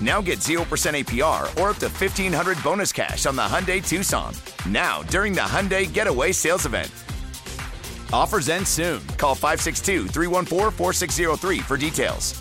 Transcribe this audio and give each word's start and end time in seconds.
Now 0.00 0.20
get 0.20 0.40
0% 0.40 0.58
APR 0.64 1.42
or 1.60 1.70
up 1.70 1.76
to 1.76 1.88
1500 1.88 2.62
bonus 2.62 2.92
cash 2.92 3.26
on 3.26 3.36
the 3.36 3.42
Hyundai 3.42 3.86
Tucson. 3.86 4.34
Now, 4.68 5.02
during 5.04 5.32
the 5.32 5.42
Hyundai 5.42 5.92
Getaway 5.92 6.32
Sales 6.32 6.66
Event. 6.66 6.90
Offers 8.12 8.48
end 8.48 8.66
soon. 8.66 9.04
Call 9.18 9.34
562 9.34 10.08
314 10.08 10.70
4603 10.70 11.58
for 11.60 11.76
details. 11.76 12.40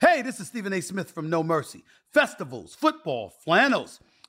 Hey, 0.00 0.22
this 0.22 0.40
is 0.40 0.48
Stephen 0.48 0.72
A. 0.72 0.80
Smith 0.80 1.10
from 1.10 1.28
No 1.28 1.42
Mercy. 1.42 1.84
Festivals, 2.12 2.74
football, 2.74 3.34
flannels. 3.44 4.00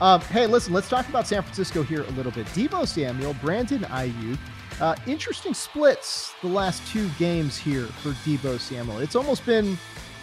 Um, 0.00 0.20
hey, 0.22 0.46
listen, 0.46 0.72
let's 0.72 0.88
talk 0.88 1.08
about 1.08 1.26
San 1.26 1.42
Francisco 1.42 1.82
here 1.82 2.02
a 2.02 2.10
little 2.10 2.32
bit. 2.32 2.46
Deebo 2.46 2.86
Samuel, 2.86 3.34
Brandon 3.34 3.82
Aiyuk. 3.82 4.38
Uh, 4.80 4.96
interesting 5.06 5.54
splits 5.54 6.34
the 6.40 6.48
last 6.48 6.84
two 6.88 7.08
games 7.18 7.56
here 7.56 7.86
for 7.86 8.10
Deebo 8.10 8.58
Samuel. 8.58 8.98
It's 8.98 9.14
almost 9.14 9.46
been, 9.46 9.78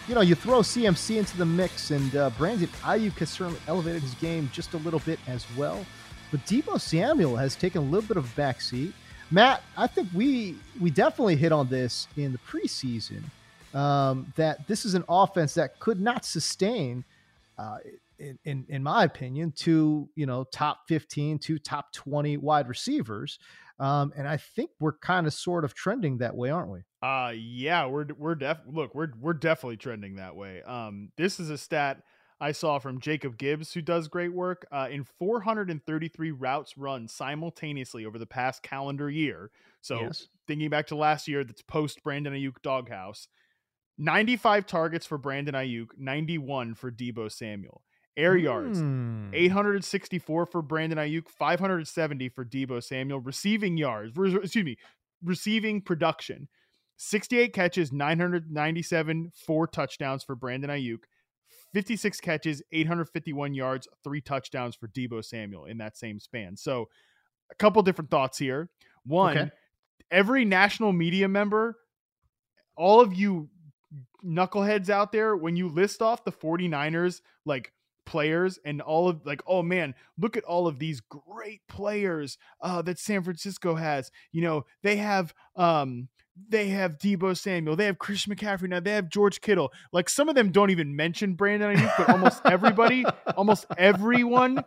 you 0.07 0.15
know, 0.15 0.21
you 0.21 0.35
throw 0.35 0.59
CMC 0.59 1.17
into 1.17 1.37
the 1.37 1.45
mix, 1.45 1.91
and 1.91 2.13
uh, 2.15 2.29
Brandon 2.31 2.67
Aiyuk 2.81 3.17
has 3.19 3.29
certainly 3.29 3.59
elevated 3.67 4.01
his 4.01 4.15
game 4.15 4.49
just 4.51 4.73
a 4.73 4.77
little 4.77 4.99
bit 4.99 5.19
as 5.27 5.45
well. 5.55 5.85
But 6.31 6.45
Deebo 6.45 6.79
Samuel 6.79 7.35
has 7.37 7.55
taken 7.55 7.81
a 7.81 7.85
little 7.85 8.07
bit 8.07 8.17
of 8.17 8.25
a 8.25 8.41
backseat. 8.41 8.93
Matt, 9.31 9.63
I 9.77 9.87
think 9.87 10.09
we 10.13 10.55
we 10.81 10.89
definitely 10.89 11.35
hit 11.35 11.51
on 11.51 11.69
this 11.69 12.07
in 12.17 12.31
the 12.31 12.39
preseason 12.39 13.23
um, 13.73 14.31
that 14.35 14.67
this 14.67 14.85
is 14.85 14.95
an 14.95 15.03
offense 15.07 15.53
that 15.53 15.79
could 15.79 16.01
not 16.01 16.25
sustain. 16.25 17.03
Uh, 17.57 17.77
in, 18.19 18.39
in, 18.43 18.65
in 18.69 18.83
my 18.83 19.03
opinion, 19.03 19.51
two 19.53 20.09
you 20.15 20.25
know 20.25 20.43
top 20.45 20.81
fifteen, 20.87 21.39
two 21.39 21.59
top 21.59 21.91
twenty 21.93 22.37
wide 22.37 22.67
receivers, 22.67 23.39
um, 23.79 24.13
and 24.15 24.27
I 24.27 24.37
think 24.37 24.71
we're 24.79 24.97
kind 24.99 25.27
of 25.27 25.33
sort 25.33 25.65
of 25.65 25.73
trending 25.73 26.17
that 26.19 26.35
way, 26.35 26.49
aren't 26.49 26.71
we? 26.71 26.81
Uh 27.01 27.31
yeah, 27.33 27.85
we're 27.85 28.07
we're 28.17 28.35
def 28.35 28.59
look 28.67 28.93
we're 28.93 29.07
we're 29.17 29.33
definitely 29.33 29.77
trending 29.77 30.15
that 30.15 30.35
way. 30.35 30.61
Um, 30.63 31.11
this 31.15 31.39
is 31.39 31.49
a 31.49 31.57
stat 31.57 32.03
I 32.41 32.51
saw 32.51 32.77
from 32.79 32.99
Jacob 32.99 33.37
Gibbs, 33.37 33.73
who 33.73 33.81
does 33.81 34.09
great 34.09 34.33
work 34.33 34.65
uh, 34.71 34.89
in 34.91 35.05
433 35.05 36.31
routes 36.31 36.77
run 36.77 37.07
simultaneously 37.07 38.05
over 38.05 38.17
the 38.19 38.25
past 38.25 38.63
calendar 38.63 39.09
year. 39.09 39.51
So 39.81 40.11
Yes. 40.11 40.29
thinking 40.47 40.69
back 40.69 40.87
to 40.87 40.95
last 40.95 41.27
year, 41.27 41.43
that's 41.45 41.61
post 41.61 42.03
Brandon 42.03 42.33
Aiyuk 42.33 42.61
doghouse. 42.61 43.27
95 43.97 44.65
targets 44.65 45.05
for 45.05 45.17
Brandon 45.17 45.55
Aiyuk, 45.55 45.87
91 45.97 46.73
for 46.75 46.91
Deebo 46.91 47.31
Samuel. 47.31 47.81
Air 48.17 48.35
yards, 48.37 48.79
Hmm. 48.79 49.29
864 49.33 50.45
for 50.45 50.61
Brandon 50.61 50.97
Aiyuk, 50.97 51.29
570 51.29 52.29
for 52.29 52.43
Deebo 52.43 52.83
Samuel. 52.83 53.19
Receiving 53.21 53.77
yards, 53.77 54.17
re- 54.17 54.35
excuse 54.35 54.65
me, 54.65 54.77
receiving 55.23 55.81
production, 55.81 56.49
68 56.97 57.53
catches, 57.53 57.91
997, 57.93 59.31
four 59.33 59.67
touchdowns 59.67 60.23
for 60.23 60.35
Brandon 60.35 60.69
Aiyuk, 60.69 61.03
56 61.73 62.19
catches, 62.19 62.61
851 62.71 63.53
yards, 63.53 63.87
three 64.03 64.21
touchdowns 64.21 64.75
for 64.75 64.87
Deebo 64.89 65.23
Samuel 65.23 65.65
in 65.65 65.77
that 65.77 65.97
same 65.97 66.19
span. 66.19 66.57
So, 66.57 66.89
a 67.51 67.55
couple 67.55 67.81
different 67.83 68.11
thoughts 68.11 68.37
here. 68.37 68.69
One, 69.05 69.37
Okay. 69.37 69.51
every 70.11 70.45
national 70.45 70.91
media 70.93 71.27
member, 71.27 71.77
all 72.75 72.99
of 73.01 73.13
you 73.13 73.49
knuckleheads 74.23 74.89
out 74.89 75.11
there, 75.11 75.35
when 75.37 75.55
you 75.55 75.67
list 75.69 76.01
off 76.01 76.23
the 76.23 76.31
49ers, 76.31 77.21
like 77.45 77.71
players 78.09 78.57
and 78.65 78.81
all 78.81 79.07
of 79.07 79.23
like 79.23 79.39
oh 79.45 79.61
man 79.61 79.93
look 80.17 80.35
at 80.35 80.43
all 80.45 80.65
of 80.67 80.79
these 80.79 80.99
great 80.99 81.61
players 81.69 82.39
uh 82.61 82.81
that 82.81 82.97
San 82.97 83.21
Francisco 83.23 83.75
has. 83.75 84.09
You 84.31 84.41
know 84.41 84.65
they 84.81 84.95
have 84.97 85.31
um 85.55 86.09
they 86.49 86.69
have 86.69 86.97
Deebo 86.97 87.37
Samuel 87.37 87.75
they 87.75 87.85
have 87.85 87.99
Christian 87.99 88.33
McCaffrey 88.35 88.67
now 88.67 88.79
they 88.79 88.93
have 88.93 89.09
George 89.09 89.41
Kittle. 89.41 89.71
Like 89.93 90.09
some 90.09 90.27
of 90.27 90.33
them 90.33 90.51
don't 90.51 90.71
even 90.71 90.95
mention 90.95 91.35
Brandon 91.35 91.75
Aiyuk 91.75 91.93
but 91.99 92.09
almost 92.09 92.41
everybody 92.45 93.05
almost 93.37 93.67
everyone 93.77 94.63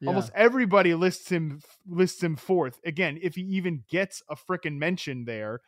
Yeah. 0.00 0.08
almost 0.08 0.30
everybody 0.34 0.92
lists 0.94 1.30
him 1.30 1.62
lists 1.88 2.22
him 2.22 2.36
fourth. 2.36 2.78
Again 2.84 3.18
if 3.22 3.36
he 3.36 3.42
even 3.42 3.84
gets 3.88 4.22
a 4.28 4.36
freaking 4.36 4.76
mention 4.76 5.24
there 5.24 5.60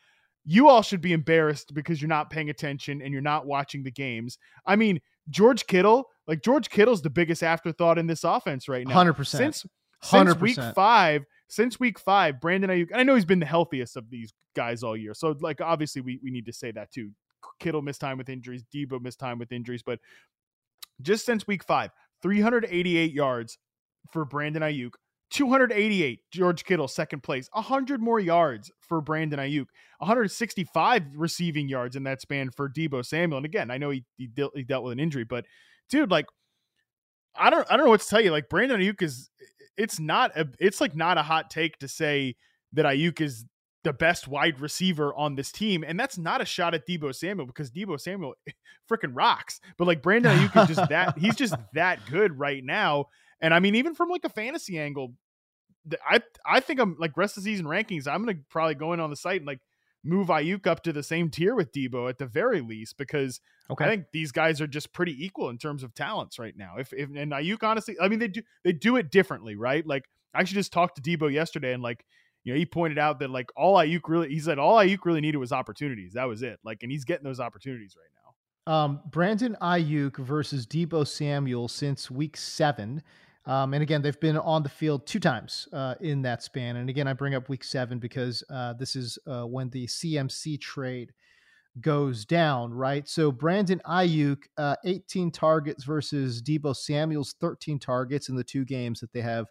you 0.45 0.69
all 0.69 0.83
should 0.83 1.01
be 1.03 1.13
embarrassed 1.13 1.73
because 1.75 2.01
you're 2.03 2.09
not 2.09 2.31
paying 2.31 2.49
attention 2.51 3.01
and 3.03 3.13
you're 3.13 3.23
not 3.23 3.47
watching 3.47 3.83
the 3.83 3.91
games. 3.91 4.37
I 4.67 4.77
mean 4.77 5.01
george 5.31 5.67
kittle 5.67 6.09
like 6.28 6.43
george 6.43 6.71
kittle's 6.71 7.03
the 7.03 7.11
biggest 7.11 7.43
afterthought 7.43 7.99
in 7.99 8.06
this 8.06 8.22
offense 8.22 8.69
right 8.69 8.87
now 8.87 8.94
100%. 9.03 9.27
since 9.27 9.66
since 10.03 10.37
week 10.37 10.56
100%. 10.56 10.75
five 10.75 11.25
since 11.49 11.81
week 11.81 11.99
five 11.99 12.41
brandon 12.41 12.71
aiyuk 12.71 12.89
i 12.94 13.03
know 13.03 13.16
he's 13.16 13.25
been 13.25 13.41
the 13.41 13.47
healthiest 13.47 13.97
of 13.97 14.09
these 14.11 14.33
guys 14.55 14.84
all 14.84 14.97
year 14.97 15.15
so 15.15 15.34
like 15.41 15.61
obviously 15.61 16.00
we, 16.00 16.21
we 16.22 16.31
need 16.31 16.47
to 16.47 16.53
say 16.53 16.71
that 16.71 16.93
too 16.93 17.11
kittle 17.59 17.83
missed 17.83 18.00
time 18.00 18.16
with 18.19 18.28
injuries 18.28 18.62
deebo 18.72 19.00
missed 19.00 19.19
time 19.19 19.39
with 19.39 19.50
injuries 19.50 19.83
but 19.83 19.99
just 21.03 21.25
since 21.27 21.47
week 21.47 21.65
five 21.65 21.91
388 22.22 23.12
yards 23.12 23.59
for 24.10 24.25
Brandon 24.25 24.62
Aiyuk, 24.62 24.93
288 25.31 26.21
George 26.31 26.65
Kittle 26.65 26.89
second 26.89 27.22
place, 27.22 27.49
100 27.53 28.00
more 28.00 28.19
yards 28.19 28.71
for 28.81 29.00
Brandon 29.00 29.39
Aiyuk, 29.39 29.66
165 29.99 31.03
receiving 31.16 31.69
yards 31.69 31.97
in 31.97 32.05
that 32.05 32.21
span 32.21 32.50
for 32.50 32.69
Deebo 32.69 33.05
Samuel. 33.05 33.39
And 33.39 33.47
again, 33.47 33.71
I 33.71 33.78
know 33.78 33.91
he 33.91 34.05
he 34.16 34.27
dealt, 34.27 34.56
he 34.56 34.62
dealt 34.62 34.84
with 34.84 34.93
an 34.93 35.00
injury, 35.00 35.25
but 35.25 35.45
dude, 35.88 36.10
like 36.10 36.26
I 37.37 37.50
don't 37.50 37.66
I 37.71 37.76
don't 37.76 37.87
know 37.87 37.91
what 37.91 38.00
to 38.00 38.09
tell 38.09 38.21
you. 38.21 38.31
Like 38.31 38.49
Brandon 38.49 38.81
Aiyuk 38.81 39.03
is 39.03 39.31
it's 39.76 40.00
not 40.00 40.37
a 40.37 40.49
it's 40.59 40.81
like 40.81 40.94
not 40.97 41.19
a 41.19 41.22
hot 41.22 41.50
take 41.50 41.78
to 41.78 41.88
say 41.88 42.37
that 42.72 42.84
Aiyuk 42.84 43.21
is 43.21 43.44
the 43.84 43.93
best 43.93 44.28
wide 44.28 44.60
receiver 44.60 45.15
on 45.15 45.37
this 45.37 45.53
team, 45.53 45.84
and 45.87 45.98
that's 45.98 46.19
not 46.19 46.41
a 46.41 46.44
shot 46.44 46.75
at 46.75 46.87
Deebo 46.87 47.15
Samuel 47.15 47.47
because 47.47 47.71
Deebo 47.71 48.00
Samuel 48.00 48.34
freaking 48.91 49.12
rocks. 49.15 49.60
But 49.77 49.87
like 49.87 50.03
Brandon 50.03 50.37
Aiyuk 50.37 50.62
is 50.62 50.77
just 50.77 50.91
that 50.91 51.16
he's 51.19 51.37
just 51.37 51.54
that 51.75 52.00
good 52.10 52.38
right 52.38 52.62
now. 52.65 53.06
And 53.41 53.54
I 53.54 53.60
mean, 53.60 53.77
even 53.77 53.95
from 53.95 54.09
like 54.09 54.24
a 54.24 54.28
fantasy 54.28 54.78
angle, 54.78 55.15
I 56.09 56.21
I 56.45 56.60
think 56.60 56.80
I'm 56.80 56.97
like 56.98 57.16
rest 57.16 57.36
of 57.36 57.45
the 57.45 57.51
season 57.51 57.66
rankings. 57.66 58.09
I'm 58.09 58.24
gonna 58.24 58.39
probably 58.51 58.74
go 58.74 58.92
in 58.92 59.01
on 59.01 59.10
the 59.10 59.16
site 59.16 59.41
and 59.41 59.47
like 59.47 59.60
move 60.04 60.28
Aiyuk 60.28 60.66
up 60.66 60.83
to 60.84 60.92
the 60.92 61.03
same 61.03 61.30
tier 61.30 61.54
with 61.54 61.72
Deebo 61.72 62.09
at 62.09 62.18
the 62.18 62.27
very 62.27 62.60
least 62.60 62.97
because 62.97 63.41
Okay. 63.71 63.84
I 63.84 63.89
think 63.89 64.06
these 64.12 64.33
guys 64.33 64.60
are 64.60 64.66
just 64.66 64.92
pretty 64.95 65.22
equal 65.24 65.50
in 65.50 65.59
terms 65.59 65.83
of 65.83 65.95
talents 65.95 66.39
right 66.39 66.56
now. 66.56 66.77
If, 66.78 66.92
if 66.95 67.10
and 67.15 67.33
Aiyuk 67.33 67.62
honestly, 67.62 67.97
I 68.00 68.09
mean 68.09 68.18
they 68.18 68.28
do 68.28 68.42
they 68.65 68.72
do 68.72 68.97
it 68.97 69.10
differently, 69.10 69.56
right? 69.56 69.86
Like 69.86 70.04
I 70.34 70.41
actually 70.41 70.54
just 70.54 70.72
talked 70.72 70.97
to 70.97 71.03
Deebo 71.03 71.30
yesterday 71.30 71.74
and 71.74 71.83
like 71.83 72.04
you 72.45 72.53
know 72.53 72.59
he 72.59 72.65
pointed 72.65 72.98
out 72.98 73.18
that 73.18 73.28
like 73.30 73.50
all 73.56 73.77
Aiyuk 73.77 74.00
really 74.09 74.30
he 74.30 74.41
said 74.41 74.59
all 74.59 74.77
Aiyuk 74.77 75.04
really 75.04 75.21
needed 75.21 75.36
was 75.39 75.53
opportunities. 75.53 76.15
That 76.15 76.28
was 76.28 76.42
it. 76.42 76.59
Like 76.65 76.83
and 76.83 76.91
he's 76.91 77.04
getting 77.04 77.24
those 77.24 77.41
opportunities 77.41 77.94
right 77.97 78.10
now. 78.15 78.72
Um, 78.72 79.01
Brandon 79.10 79.56
Aiyuk 79.60 80.16
versus 80.16 80.66
Deebo 80.66 81.06
Samuel 81.06 81.68
since 81.68 82.10
week 82.10 82.36
seven. 82.36 83.03
Um, 83.48 83.72
and 83.72 83.83
again, 83.83 84.03
they've 84.03 84.21
been 84.21 84.36
on 84.36 84.62
the 84.62 84.68
field 84.68 85.06
two 85.06 85.18
times 85.18 85.66
uh, 85.72 85.95
in 86.00 86.21
that 86.22 86.42
span. 86.42 86.77
And 86.77 86.91
again, 86.91 87.09
I 87.09 87.15
bring 87.15 87.34
up 87.34 87.48
week 87.48 87.65
seven 87.65 87.98
because 87.98 88.45
uh, 88.50 88.74
this 88.74 88.95
is 88.95 89.18
uh, 89.27 89.45
when 89.45 89.71
the 89.71 89.86
CMC 89.86 90.60
trade 90.60 91.12
goes 91.80 92.27
down, 92.27 92.74
right? 92.74 93.09
So 93.09 93.33
Brandon 93.33 93.80
Aiyuk, 93.86 94.42
uh, 94.59 94.77
18 94.84 95.30
targets 95.30 95.84
versus 95.84 96.42
Deebo 96.42 96.77
Samuel's 96.77 97.36
13 97.41 97.78
targets 97.78 98.28
in 98.28 98.36
the 98.36 98.45
two 98.45 98.66
games 98.66 99.00
that 99.00 99.12
they 99.15 99.22
have 99.22 99.47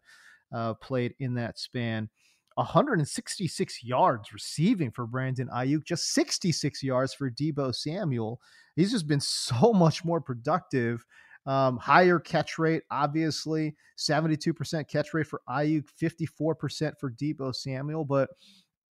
uh, 0.53 0.75
played 0.75 1.15
in 1.19 1.33
that 1.33 1.57
span. 1.57 2.07
166 2.53 3.83
yards 3.83 4.33
receiving 4.33 4.91
for 4.91 5.07
Brandon 5.07 5.47
Aiyuk, 5.53 5.85
just 5.85 6.13
66 6.13 6.83
yards 6.83 7.13
for 7.13 7.31
Deebo 7.31 7.73
Samuel. 7.73 8.39
He's 8.75 8.91
just 8.91 9.07
been 9.07 9.19
so 9.19 9.73
much 9.75 10.05
more 10.05 10.21
productive. 10.21 11.03
Um, 11.47 11.77
higher 11.77 12.19
catch 12.19 12.59
rate, 12.59 12.83
obviously, 12.91 13.73
72% 13.97 14.87
catch 14.89 15.13
rate 15.13 15.27
for 15.27 15.41
Aiyuk, 15.49 15.85
54% 15.99 16.93
for 16.99 17.11
Deebo 17.11 17.55
Samuel. 17.55 18.03
But 18.03 18.29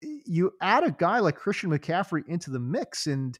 you 0.01 0.51
add 0.59 0.83
a 0.83 0.91
guy 0.91 1.19
like 1.19 1.35
Christian 1.35 1.69
McCaffrey 1.69 2.23
into 2.27 2.49
the 2.49 2.59
mix, 2.59 3.05
and 3.05 3.37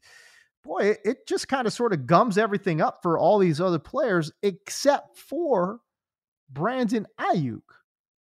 boy, 0.62 0.90
it, 0.90 1.00
it 1.04 1.26
just 1.26 1.48
kind 1.48 1.66
of 1.66 1.72
sort 1.72 1.92
of 1.92 2.06
gums 2.06 2.38
everything 2.38 2.80
up 2.80 3.00
for 3.02 3.18
all 3.18 3.38
these 3.38 3.60
other 3.60 3.80
players, 3.80 4.30
except 4.44 5.18
for 5.18 5.80
Brandon 6.48 7.06
Aiyuk, 7.18 7.62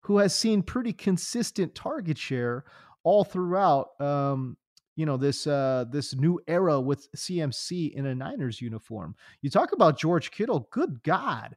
who 0.03 0.19
has 0.19 0.33
seen 0.33 0.63
pretty 0.63 0.93
consistent 0.93 1.75
target 1.75 2.17
share 2.17 2.63
all 3.03 3.25
throughout. 3.25 3.89
Um, 3.99 4.55
you 4.97 5.05
know 5.05 5.15
this 5.15 5.47
uh 5.47 5.85
this 5.89 6.13
new 6.15 6.41
era 6.47 6.81
with 6.81 7.09
CMC 7.15 7.93
in 7.93 8.05
a 8.05 8.15
Niners 8.15 8.59
uniform. 8.59 9.15
You 9.41 9.49
talk 9.49 9.71
about 9.71 9.97
George 9.97 10.31
Kittle, 10.31 10.67
good 10.71 11.01
god. 11.03 11.55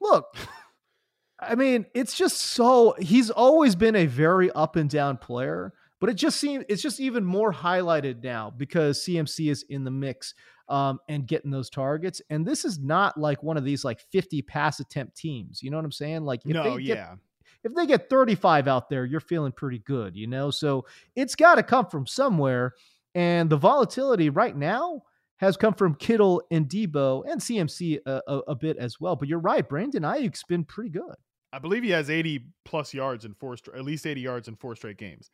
Look, 0.00 0.36
I 1.40 1.54
mean, 1.54 1.86
it's 1.94 2.14
just 2.14 2.36
so 2.36 2.94
he's 2.98 3.30
always 3.30 3.74
been 3.74 3.96
a 3.96 4.06
very 4.06 4.52
up 4.52 4.76
and 4.76 4.88
down 4.88 5.16
player, 5.16 5.72
but 5.98 6.10
it 6.10 6.14
just 6.14 6.38
seems 6.38 6.64
it's 6.68 6.82
just 6.82 7.00
even 7.00 7.24
more 7.24 7.52
highlighted 7.52 8.22
now 8.22 8.52
because 8.54 9.02
CMC 9.04 9.50
is 9.50 9.64
in 9.70 9.84
the 9.84 9.90
mix 9.90 10.34
um, 10.68 11.00
and 11.08 11.26
getting 11.26 11.50
those 11.50 11.70
targets. 11.70 12.20
And 12.28 12.46
this 12.46 12.66
is 12.66 12.78
not 12.78 13.18
like 13.18 13.42
one 13.42 13.56
of 13.56 13.64
these 13.64 13.82
like 13.82 14.00
50 14.12 14.42
pass 14.42 14.78
attempt 14.78 15.16
teams. 15.16 15.62
You 15.62 15.70
know 15.70 15.78
what 15.78 15.86
I'm 15.86 15.92
saying? 15.92 16.24
Like 16.24 16.40
if 16.44 16.52
no, 16.52 16.76
they 16.76 16.82
yeah. 16.82 17.14
If 17.64 17.74
they 17.74 17.86
get 17.86 18.10
35 18.10 18.68
out 18.68 18.88
there, 18.88 19.04
you're 19.04 19.20
feeling 19.20 19.52
pretty 19.52 19.78
good, 19.80 20.14
you 20.14 20.26
know? 20.26 20.50
So 20.50 20.86
it's 21.16 21.34
got 21.34 21.56
to 21.56 21.62
come 21.62 21.86
from 21.86 22.06
somewhere. 22.06 22.74
And 23.14 23.48
the 23.48 23.56
volatility 23.56 24.28
right 24.28 24.56
now 24.56 25.02
has 25.38 25.56
come 25.56 25.74
from 25.74 25.94
Kittle 25.94 26.42
and 26.50 26.68
Deebo 26.68 27.24
and 27.26 27.40
CMC 27.40 27.98
a, 28.06 28.22
a, 28.26 28.38
a 28.48 28.54
bit 28.54 28.76
as 28.76 29.00
well. 29.00 29.16
But 29.16 29.28
you're 29.28 29.38
right, 29.38 29.68
Brandon 29.68 30.02
Aiyuk's 30.02 30.44
been 30.44 30.64
pretty 30.64 30.90
good. 30.90 31.14
I 31.52 31.58
believe 31.58 31.84
he 31.84 31.90
has 31.90 32.10
80 32.10 32.46
plus 32.64 32.92
yards 32.92 33.24
in 33.24 33.34
four, 33.34 33.56
at 33.74 33.84
least 33.84 34.06
80 34.06 34.20
yards 34.20 34.48
in 34.48 34.56
four 34.56 34.76
straight 34.76 34.98
games. 34.98 35.30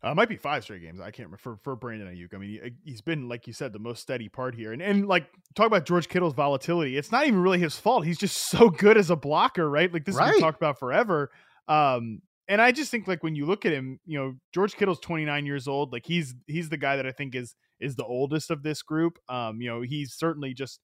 Uh, 0.00 0.14
might 0.14 0.28
be 0.28 0.36
five 0.36 0.62
straight 0.62 0.80
games. 0.80 1.00
I 1.00 1.10
can't 1.10 1.26
remember 1.26 1.38
for, 1.38 1.56
for 1.56 1.74
Brandon 1.74 2.06
Aiyuk. 2.06 2.32
I 2.32 2.38
mean, 2.38 2.72
he, 2.84 2.92
has 2.92 3.00
been 3.00 3.28
like 3.28 3.48
you 3.48 3.52
said, 3.52 3.72
the 3.72 3.80
most 3.80 4.00
steady 4.00 4.28
part 4.28 4.54
here. 4.54 4.72
And 4.72 4.80
and 4.80 5.08
like 5.08 5.26
talk 5.56 5.66
about 5.66 5.86
George 5.86 6.08
Kittle's 6.08 6.34
volatility. 6.34 6.96
It's 6.96 7.10
not 7.10 7.26
even 7.26 7.40
really 7.40 7.58
his 7.58 7.76
fault. 7.76 8.04
He's 8.06 8.18
just 8.18 8.36
so 8.36 8.68
good 8.70 8.96
as 8.96 9.10
a 9.10 9.16
blocker, 9.16 9.68
right? 9.68 9.92
Like 9.92 10.04
this 10.04 10.14
right. 10.14 10.32
been 10.32 10.40
talked 10.40 10.58
about 10.58 10.78
forever. 10.78 11.30
Um, 11.68 12.22
and 12.48 12.62
I 12.62 12.72
just 12.72 12.90
think 12.90 13.06
like 13.06 13.22
when 13.22 13.36
you 13.36 13.44
look 13.44 13.66
at 13.66 13.72
him, 13.72 14.00
you 14.06 14.18
know, 14.18 14.34
George 14.54 14.74
Kittle's 14.74 15.00
29 15.00 15.44
years 15.44 15.68
old. 15.68 15.92
Like 15.92 16.06
he's 16.06 16.34
he's 16.46 16.70
the 16.70 16.78
guy 16.78 16.96
that 16.96 17.06
I 17.06 17.12
think 17.12 17.34
is 17.34 17.54
is 17.78 17.96
the 17.96 18.04
oldest 18.04 18.50
of 18.50 18.62
this 18.62 18.82
group. 18.82 19.18
Um, 19.28 19.60
you 19.60 19.68
know, 19.68 19.82
he's 19.82 20.14
certainly 20.14 20.54
just 20.54 20.80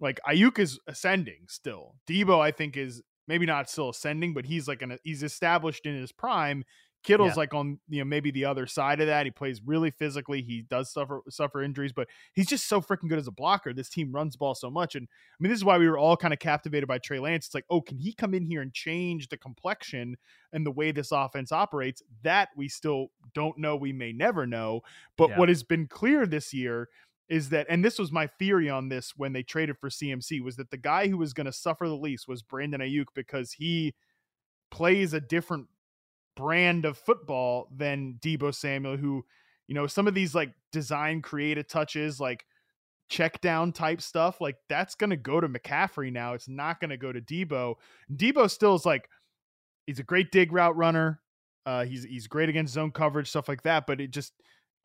like 0.00 0.20
Aiyuk 0.28 0.58
is 0.58 0.78
ascending 0.86 1.46
still. 1.48 1.96
Deebo, 2.08 2.40
I 2.40 2.50
think, 2.50 2.76
is 2.76 3.02
maybe 3.26 3.46
not 3.46 3.70
still 3.70 3.88
ascending, 3.88 4.34
but 4.34 4.44
he's 4.44 4.68
like 4.68 4.82
an 4.82 4.98
he's 5.02 5.22
established 5.22 5.86
in 5.86 5.96
his 5.96 6.12
prime. 6.12 6.64
Kittle's 7.04 7.30
yeah. 7.30 7.34
like 7.36 7.54
on 7.54 7.78
you 7.88 8.00
know 8.00 8.04
maybe 8.04 8.30
the 8.30 8.44
other 8.44 8.66
side 8.66 9.00
of 9.00 9.06
that. 9.06 9.24
He 9.24 9.30
plays 9.30 9.60
really 9.64 9.90
physically. 9.90 10.42
He 10.42 10.62
does 10.62 10.92
suffer 10.92 11.22
suffer 11.28 11.62
injuries, 11.62 11.92
but 11.92 12.08
he's 12.32 12.46
just 12.46 12.68
so 12.68 12.80
freaking 12.80 13.08
good 13.08 13.18
as 13.18 13.28
a 13.28 13.32
blocker. 13.32 13.72
This 13.72 13.88
team 13.88 14.12
runs 14.12 14.36
ball 14.36 14.54
so 14.54 14.70
much, 14.70 14.94
and 14.94 15.06
I 15.06 15.36
mean 15.40 15.50
this 15.50 15.58
is 15.58 15.64
why 15.64 15.78
we 15.78 15.88
were 15.88 15.98
all 15.98 16.16
kind 16.16 16.34
of 16.34 16.40
captivated 16.40 16.88
by 16.88 16.98
Trey 16.98 17.18
Lance. 17.20 17.46
It's 17.46 17.54
like, 17.54 17.66
oh, 17.70 17.80
can 17.80 17.98
he 17.98 18.12
come 18.12 18.34
in 18.34 18.44
here 18.44 18.62
and 18.62 18.72
change 18.72 19.28
the 19.28 19.36
complexion 19.36 20.16
and 20.52 20.66
the 20.66 20.72
way 20.72 20.90
this 20.90 21.12
offense 21.12 21.52
operates? 21.52 22.02
That 22.22 22.48
we 22.56 22.68
still 22.68 23.08
don't 23.34 23.58
know. 23.58 23.76
We 23.76 23.92
may 23.92 24.12
never 24.12 24.46
know. 24.46 24.80
But 25.16 25.30
yeah. 25.30 25.38
what 25.38 25.48
has 25.48 25.62
been 25.62 25.86
clear 25.86 26.26
this 26.26 26.52
year 26.52 26.88
is 27.28 27.50
that, 27.50 27.66
and 27.68 27.84
this 27.84 27.98
was 27.98 28.10
my 28.10 28.26
theory 28.26 28.70
on 28.70 28.88
this 28.88 29.12
when 29.16 29.32
they 29.32 29.42
traded 29.42 29.76
for 29.78 29.90
CMC, 29.90 30.42
was 30.42 30.56
that 30.56 30.70
the 30.70 30.76
guy 30.76 31.08
who 31.08 31.18
was 31.18 31.34
going 31.34 31.46
to 31.46 31.52
suffer 31.52 31.86
the 31.86 31.94
least 31.94 32.26
was 32.26 32.42
Brandon 32.42 32.80
Aiyuk 32.80 33.06
because 33.14 33.52
he 33.52 33.94
plays 34.70 35.12
a 35.12 35.20
different 35.20 35.66
brand 36.38 36.84
of 36.84 36.96
football 36.96 37.68
than 37.76 38.18
Deebo 38.20 38.54
Samuel, 38.54 38.96
who, 38.96 39.24
you 39.66 39.74
know, 39.74 39.88
some 39.88 40.06
of 40.06 40.14
these 40.14 40.36
like 40.36 40.54
design 40.72 41.20
creative 41.20 41.66
touches, 41.66 42.20
like 42.20 42.46
check 43.10 43.40
down 43.40 43.72
type 43.72 44.00
stuff, 44.00 44.40
like 44.40 44.56
that's 44.68 44.94
going 44.94 45.10
to 45.10 45.16
go 45.16 45.40
to 45.40 45.48
McCaffrey 45.48 46.12
now. 46.12 46.34
It's 46.34 46.48
not 46.48 46.78
going 46.80 46.90
to 46.90 46.96
go 46.96 47.10
to 47.10 47.20
Deebo. 47.20 47.74
Deebo 48.14 48.48
still 48.48 48.76
is 48.76 48.86
like, 48.86 49.08
he's 49.86 49.98
a 49.98 50.04
great 50.04 50.30
dig 50.30 50.52
route 50.52 50.76
runner. 50.76 51.20
Uh, 51.66 51.84
he's 51.84 52.04
he's 52.04 52.28
great 52.28 52.48
against 52.48 52.72
zone 52.72 52.92
coverage, 52.92 53.28
stuff 53.28 53.48
like 53.48 53.62
that. 53.64 53.86
But 53.86 54.00
it 54.00 54.10
just 54.10 54.32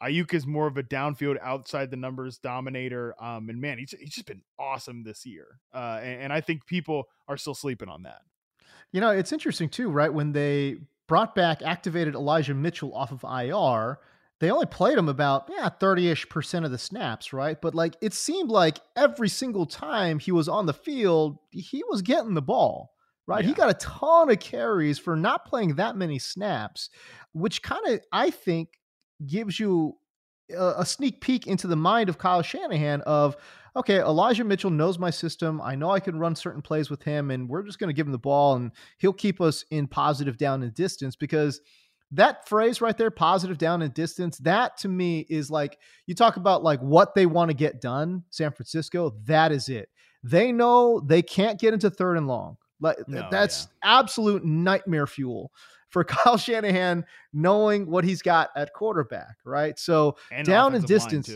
Aiyuk 0.01 0.33
is 0.33 0.45
more 0.45 0.67
of 0.67 0.77
a 0.77 0.83
downfield, 0.83 1.37
outside 1.41 1.91
the 1.91 1.97
numbers 1.97 2.39
dominator. 2.39 3.15
Um, 3.23 3.47
and 3.49 3.61
man, 3.61 3.77
he's 3.77 3.93
he's 3.97 4.15
just 4.15 4.27
been 4.27 4.41
awesome 4.59 5.03
this 5.03 5.25
year. 5.25 5.59
Uh, 5.73 5.99
and, 6.01 6.23
and 6.23 6.33
I 6.33 6.41
think 6.41 6.65
people 6.65 7.05
are 7.27 7.37
still 7.37 7.53
sleeping 7.53 7.89
on 7.89 8.03
that. 8.03 8.21
You 8.91 9.01
know, 9.01 9.11
it's 9.11 9.31
interesting 9.31 9.69
too, 9.69 9.89
right? 9.89 10.13
When 10.13 10.33
they 10.33 10.77
brought 11.07 11.35
back, 11.35 11.61
activated 11.61 12.15
Elijah 12.15 12.53
Mitchell 12.53 12.93
off 12.93 13.11
of 13.11 13.23
IR. 13.23 13.99
They 14.39 14.51
only 14.51 14.65
played 14.65 14.97
him 14.97 15.07
about 15.07 15.49
yeah 15.49 15.69
thirty 15.69 16.09
ish 16.09 16.27
percent 16.27 16.65
of 16.65 16.71
the 16.71 16.77
snaps, 16.77 17.31
right? 17.31 17.59
But 17.61 17.75
like 17.75 17.95
it 18.01 18.13
seemed 18.13 18.49
like 18.49 18.79
every 18.95 19.29
single 19.29 19.65
time 19.65 20.19
he 20.19 20.31
was 20.31 20.49
on 20.49 20.65
the 20.65 20.73
field, 20.73 21.37
he 21.51 21.83
was 21.89 22.01
getting 22.01 22.33
the 22.33 22.41
ball, 22.41 22.93
right? 23.25 23.43
Yeah. 23.43 23.49
He 23.49 23.53
got 23.53 23.69
a 23.69 23.75
ton 23.75 24.29
of 24.29 24.39
carries 24.39 24.99
for 24.99 25.15
not 25.15 25.45
playing 25.45 25.75
that 25.75 25.95
many 25.95 26.19
snaps, 26.19 26.89
which 27.31 27.61
kind 27.61 27.85
of 27.87 28.01
I 28.11 28.31
think 28.31 28.69
gives 29.25 29.59
you 29.59 29.97
a, 30.51 30.73
a 30.79 30.85
sneak 30.85 31.21
peek 31.21 31.47
into 31.47 31.67
the 31.67 31.75
mind 31.75 32.09
of 32.09 32.17
Kyle 32.17 32.41
Shanahan 32.41 33.01
of 33.01 33.37
okay, 33.75 33.99
Elijah 33.99 34.43
Mitchell 34.43 34.69
knows 34.69 34.99
my 34.99 35.09
system. 35.09 35.61
I 35.61 35.75
know 35.75 35.89
I 35.89 35.99
can 35.99 36.19
run 36.19 36.35
certain 36.35 36.61
plays 36.61 36.89
with 36.89 37.03
him, 37.03 37.31
and 37.31 37.49
we're 37.49 37.63
just 37.63 37.79
going 37.79 37.89
to 37.89 37.93
give 37.93 38.05
him 38.05 38.11
the 38.11 38.17
ball, 38.17 38.55
and 38.55 38.71
he'll 38.97 39.13
keep 39.13 39.41
us 39.41 39.65
in 39.71 39.87
positive 39.87 40.37
down 40.37 40.63
and 40.63 40.73
distance 40.73 41.15
because 41.15 41.61
that 42.11 42.47
phrase 42.47 42.81
right 42.81 42.97
there, 42.97 43.09
positive 43.09 43.57
down 43.57 43.81
and 43.81 43.93
distance, 43.93 44.37
that 44.39 44.77
to 44.77 44.87
me 44.87 45.25
is 45.29 45.49
like 45.49 45.79
you 46.05 46.13
talk 46.13 46.37
about 46.37 46.63
like 46.63 46.79
what 46.79 47.15
they 47.15 47.25
want 47.25 47.49
to 47.49 47.55
get 47.55 47.81
done, 47.81 48.23
San 48.29 48.51
Francisco, 48.51 49.15
that 49.25 49.51
is 49.51 49.69
it. 49.69 49.89
They 50.23 50.51
know 50.51 50.99
they 50.99 51.21
can't 51.21 51.59
get 51.59 51.73
into 51.73 51.89
third 51.89 52.17
and 52.17 52.27
long. 52.27 52.57
Like 52.79 52.97
no, 53.07 53.27
that's 53.31 53.67
yeah. 53.83 53.99
absolute 53.99 54.45
nightmare 54.45 55.07
fuel 55.07 55.51
for 55.89 56.03
Kyle 56.03 56.37
Shanahan 56.37 57.05
knowing 57.33 57.89
what 57.89 58.03
he's 58.03 58.21
got 58.21 58.49
at 58.55 58.73
quarterback, 58.73 59.37
right? 59.43 59.77
So 59.79 60.17
and 60.31 60.45
down 60.45 60.75
and 60.75 60.85
distance 60.85 61.35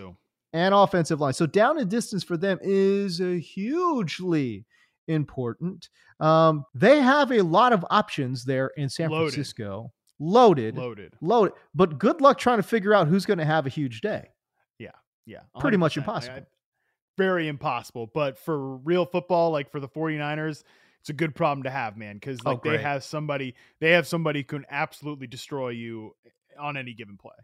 and 0.58 0.74
offensive 0.74 1.22
line. 1.22 1.34
So 1.34 1.46
down 1.46 1.78
and 1.78 1.90
distance 1.90 2.24
for 2.24 2.36
them 2.36 2.58
is 2.62 3.20
hugely 3.20 4.66
important. 5.08 5.90
Um, 6.20 6.66
they 6.74 7.00
have 7.00 7.32
a 7.32 7.42
lot 7.42 7.74
of 7.74 7.86
options 7.90 8.44
there 8.44 8.72
in 8.76 8.90
San 8.90 9.10
loaded. 9.10 9.34
Francisco. 9.34 9.94
Loaded, 10.20 10.76
loaded, 10.76 11.14
loaded. 11.22 11.54
But 11.76 12.00
good 12.00 12.22
luck 12.22 12.40
trying 12.40 12.58
to 12.58 12.64
figure 12.64 12.92
out 12.92 13.08
who's 13.08 13.28
going 13.28 13.38
to 13.38 13.46
have 13.46 13.68
a 13.68 13.70
huge 13.70 14.02
day. 14.02 14.30
Yeah, 14.80 14.90
yeah. 15.28 15.42
Pretty 15.60 15.78
much 15.78 15.96
impossible. 15.96 16.38
I, 16.38 16.40
I, 16.40 16.46
very 17.20 17.48
impossible. 17.48 18.10
But 18.12 18.40
for 18.40 18.78
real 18.78 19.06
football, 19.06 19.52
like 19.52 19.72
for 19.72 19.80
the 19.80 19.88
49ers, 19.88 20.64
it's 21.02 21.10
a 21.10 21.14
good 21.14 21.36
problem 21.36 21.64
to 21.64 21.70
have, 21.70 21.98
man, 21.98 22.16
because 22.16 22.40
oh, 22.46 22.50
like 22.50 22.62
oh, 22.66 22.72
they 22.72 22.80
have 22.80 23.04
somebody, 23.04 23.54
they 23.80 23.92
have 23.92 24.08
somebody 24.08 24.40
who 24.40 24.46
can 24.46 24.66
absolutely 24.72 25.28
destroy 25.28 25.70
you 25.70 26.16
on 26.60 26.78
any 26.78 26.94
given 26.94 27.16
play. 27.16 27.36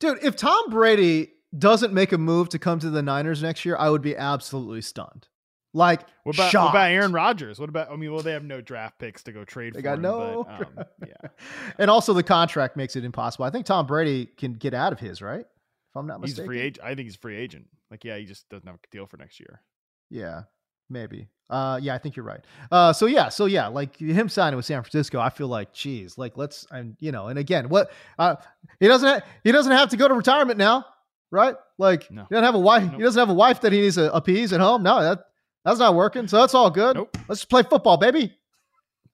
Dude, 0.00 0.18
if 0.24 0.34
Tom 0.34 0.68
Brady 0.70 1.30
doesn't 1.56 1.92
make 1.92 2.12
a 2.12 2.18
move 2.18 2.48
to 2.50 2.58
come 2.58 2.78
to 2.80 2.90
the 2.90 3.02
Niners 3.02 3.42
next 3.42 3.64
year, 3.64 3.76
I 3.76 3.90
would 3.90 4.02
be 4.02 4.16
absolutely 4.16 4.82
stunned. 4.82 5.28
Like, 5.72 6.00
what 6.24 6.34
about, 6.34 6.52
what 6.52 6.70
about 6.70 6.90
Aaron 6.90 7.12
Rodgers? 7.12 7.60
What 7.60 7.68
about? 7.68 7.92
I 7.92 7.96
mean, 7.96 8.12
well, 8.12 8.22
they 8.22 8.32
have 8.32 8.42
no 8.42 8.60
draft 8.60 8.98
picks 8.98 9.22
to 9.24 9.32
go 9.32 9.44
trade. 9.44 9.74
They 9.74 9.82
got 9.82 9.94
him, 9.94 10.02
no. 10.02 10.44
But, 10.48 10.66
um, 10.66 10.84
yeah, 11.06 11.28
and 11.78 11.88
also 11.88 12.12
the 12.12 12.24
contract 12.24 12.76
makes 12.76 12.96
it 12.96 13.04
impossible. 13.04 13.44
I 13.44 13.50
think 13.50 13.66
Tom 13.66 13.86
Brady 13.86 14.26
can 14.26 14.54
get 14.54 14.74
out 14.74 14.92
of 14.92 14.98
his 14.98 15.22
right. 15.22 15.40
If 15.40 15.96
I'm 15.96 16.08
not 16.08 16.20
mistaken, 16.20 16.42
he's 16.42 16.46
free 16.46 16.60
agent. 16.60 16.84
I 16.84 16.94
think 16.94 17.06
he's 17.06 17.16
free 17.16 17.36
agent. 17.36 17.68
Like, 17.88 18.04
yeah, 18.04 18.16
he 18.16 18.24
just 18.24 18.48
doesn't 18.48 18.66
have 18.66 18.76
a 18.76 18.78
deal 18.90 19.06
for 19.06 19.16
next 19.16 19.38
year. 19.38 19.60
Yeah, 20.08 20.42
maybe. 20.88 21.28
Uh, 21.48 21.78
yeah, 21.80 21.94
I 21.94 21.98
think 21.98 22.16
you're 22.16 22.24
right. 22.24 22.44
Uh, 22.70 22.92
so 22.92 23.06
yeah, 23.06 23.28
so 23.28 23.46
yeah, 23.46 23.68
like 23.68 23.96
him 23.96 24.28
signing 24.28 24.56
with 24.56 24.66
San 24.66 24.82
Francisco, 24.82 25.20
I 25.20 25.30
feel 25.30 25.48
like, 25.48 25.72
geez, 25.72 26.18
like 26.18 26.36
let's, 26.36 26.66
and 26.70 26.96
you 27.00 27.10
know, 27.12 27.28
and 27.28 27.38
again, 27.38 27.68
what, 27.68 27.90
uh, 28.18 28.36
he 28.78 28.86
doesn't, 28.88 29.08
ha- 29.08 29.26
he 29.42 29.50
doesn't 29.50 29.72
have 29.72 29.88
to 29.90 29.96
go 29.96 30.06
to 30.06 30.14
retirement 30.14 30.58
now 30.58 30.84
right? 31.30 31.54
Like 31.78 32.10
no. 32.10 32.22
he 32.28 32.34
doesn't 32.34 32.44
have 32.44 32.54
a 32.54 32.60
wife. 32.60 32.84
Nope. 32.84 32.94
He 32.94 33.02
doesn't 33.02 33.18
have 33.18 33.30
a 33.30 33.34
wife 33.34 33.60
that 33.62 33.72
he 33.72 33.80
needs 33.80 33.96
to 33.96 34.12
appease 34.14 34.52
at 34.52 34.60
home. 34.60 34.82
No, 34.82 35.02
that 35.02 35.24
that's 35.64 35.78
not 35.78 35.94
working. 35.94 36.28
So 36.28 36.38
that's 36.38 36.54
all 36.54 36.70
good. 36.70 36.96
Nope. 36.96 37.16
Let's 37.28 37.44
play 37.44 37.62
football, 37.62 37.96
baby. 37.96 38.34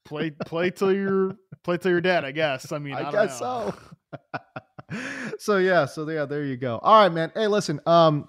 Play 0.04 0.30
play 0.30 0.70
till 0.70 0.92
you're 0.92 1.37
play 1.64 1.78
till 1.78 1.90
you're 1.90 2.00
dead. 2.00 2.25
I 2.25 2.32
guess. 2.32 2.73
I 2.73 2.78
mean, 2.78 2.94
I, 2.94 3.08
I 3.08 3.12
guess 3.12 3.38
so. 3.38 3.75
so 5.38 5.58
yeah, 5.58 5.87
so 5.87 6.08
yeah, 6.08 6.25
there 6.25 6.44
you 6.44 6.56
go. 6.56 6.78
All 6.82 7.02
right, 7.02 7.12
man. 7.12 7.32
Hey, 7.35 7.46
listen. 7.46 7.80
Um, 7.87 8.28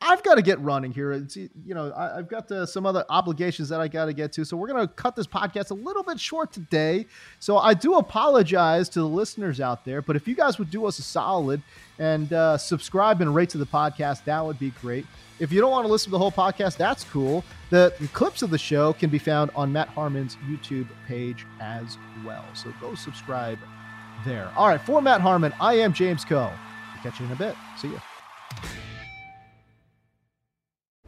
I've 0.00 0.22
got 0.22 0.34
to 0.34 0.42
get 0.42 0.60
running 0.60 0.92
here. 0.92 1.12
It's, 1.12 1.36
you 1.36 1.50
know, 1.64 1.92
I, 1.96 2.16
have 2.16 2.28
got 2.28 2.50
uh, 2.52 2.66
some 2.66 2.84
other 2.84 3.04
obligations 3.08 3.70
that 3.70 3.80
I 3.80 3.88
got 3.88 4.04
to 4.06 4.12
get 4.12 4.30
to. 4.32 4.44
So 4.44 4.56
we're 4.56 4.68
going 4.68 4.86
to 4.86 4.92
cut 4.92 5.16
this 5.16 5.26
podcast 5.26 5.70
a 5.70 5.74
little 5.74 6.02
bit 6.02 6.20
short 6.20 6.52
today. 6.52 7.06
So 7.40 7.56
I 7.56 7.72
do 7.72 7.94
apologize 7.94 8.90
to 8.90 9.00
the 9.00 9.08
listeners 9.08 9.60
out 9.60 9.84
there. 9.84 10.02
But 10.02 10.16
if 10.16 10.28
you 10.28 10.34
guys 10.34 10.58
would 10.58 10.70
do 10.70 10.84
us 10.84 10.98
a 10.98 11.02
solid 11.02 11.62
and 11.98 12.30
uh, 12.32 12.58
subscribe 12.58 13.22
and 13.22 13.34
rate 13.34 13.48
to 13.50 13.58
the 13.58 13.66
podcast, 13.66 14.24
that 14.24 14.44
would 14.44 14.58
be 14.58 14.70
great. 14.82 15.06
If 15.38 15.50
you 15.50 15.60
don't 15.60 15.70
want 15.70 15.86
to 15.86 15.92
listen 15.92 16.06
to 16.06 16.12
the 16.12 16.18
whole 16.18 16.32
podcast, 16.32 16.76
that's 16.76 17.04
cool. 17.04 17.42
The, 17.70 17.94
the 17.98 18.08
clips 18.08 18.42
of 18.42 18.50
the 18.50 18.58
show 18.58 18.92
can 18.92 19.08
be 19.08 19.18
found 19.18 19.50
on 19.54 19.72
Matt 19.72 19.88
Harmon's 19.88 20.36
YouTube 20.48 20.88
page 21.08 21.46
as 21.60 21.96
well. 22.24 22.44
So 22.54 22.72
go 22.80 22.94
subscribe 22.94 23.58
there. 24.24 24.50
All 24.56 24.68
right, 24.68 24.80
for 24.80 25.00
Matt 25.00 25.20
Harmon, 25.20 25.54
I 25.60 25.74
am 25.74 25.92
James. 25.92 26.24
I'll 26.30 26.52
catch 27.02 27.18
you 27.18 27.26
in 27.26 27.32
a 27.32 27.36
bit. 27.36 27.54
See 27.78 27.88
you. 27.88 28.00